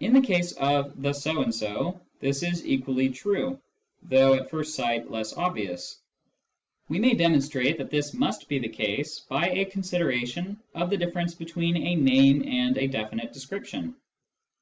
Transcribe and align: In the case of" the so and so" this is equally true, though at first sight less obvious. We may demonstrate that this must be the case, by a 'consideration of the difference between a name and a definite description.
In 0.00 0.14
the 0.14 0.22
case 0.26 0.52
of" 0.52 1.02
the 1.02 1.12
so 1.12 1.42
and 1.42 1.54
so" 1.54 2.00
this 2.20 2.42
is 2.42 2.66
equally 2.66 3.10
true, 3.10 3.60
though 4.02 4.32
at 4.32 4.48
first 4.48 4.74
sight 4.74 5.10
less 5.10 5.34
obvious. 5.34 5.98
We 6.88 6.98
may 7.00 7.12
demonstrate 7.12 7.76
that 7.76 7.90
this 7.90 8.14
must 8.14 8.48
be 8.48 8.58
the 8.58 8.68
case, 8.70 9.20
by 9.20 9.50
a 9.50 9.66
'consideration 9.66 10.58
of 10.74 10.88
the 10.88 10.96
difference 10.96 11.34
between 11.34 11.76
a 11.76 11.96
name 11.96 12.48
and 12.48 12.78
a 12.78 12.86
definite 12.88 13.34
description. 13.34 13.96